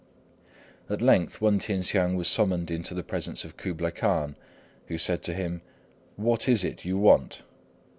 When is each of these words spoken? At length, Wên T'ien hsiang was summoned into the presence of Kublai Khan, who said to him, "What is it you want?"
At 0.89 0.99
length, 0.99 1.39
Wên 1.41 1.59
T'ien 1.59 1.81
hsiang 1.83 2.15
was 2.15 2.27
summoned 2.27 2.71
into 2.71 2.95
the 2.95 3.03
presence 3.03 3.45
of 3.45 3.55
Kublai 3.55 3.91
Khan, 3.91 4.35
who 4.87 4.97
said 4.97 5.21
to 5.21 5.33
him, 5.35 5.61
"What 6.15 6.49
is 6.49 6.63
it 6.63 6.83
you 6.85 6.97
want?" 6.97 7.43